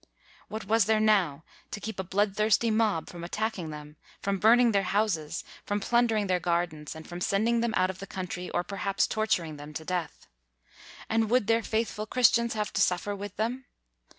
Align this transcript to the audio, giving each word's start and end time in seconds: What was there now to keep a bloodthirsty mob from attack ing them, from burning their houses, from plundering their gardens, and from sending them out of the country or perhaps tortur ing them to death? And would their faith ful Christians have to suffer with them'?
What 0.47 0.65
was 0.65 0.85
there 0.85 0.99
now 0.99 1.43
to 1.69 1.79
keep 1.79 1.99
a 1.99 2.03
bloodthirsty 2.03 2.71
mob 2.71 3.07
from 3.07 3.23
attack 3.23 3.59
ing 3.59 3.69
them, 3.69 3.97
from 4.19 4.39
burning 4.39 4.71
their 4.71 4.81
houses, 4.81 5.43
from 5.63 5.79
plundering 5.79 6.25
their 6.25 6.39
gardens, 6.39 6.95
and 6.95 7.07
from 7.07 7.21
sending 7.21 7.59
them 7.59 7.75
out 7.77 7.91
of 7.91 7.99
the 7.99 8.07
country 8.07 8.49
or 8.49 8.63
perhaps 8.63 9.05
tortur 9.07 9.45
ing 9.45 9.57
them 9.57 9.75
to 9.75 9.85
death? 9.85 10.25
And 11.07 11.29
would 11.29 11.45
their 11.45 11.61
faith 11.61 11.91
ful 11.91 12.07
Christians 12.07 12.53
have 12.55 12.73
to 12.73 12.81
suffer 12.81 13.15
with 13.15 13.35
them'? 13.35 13.65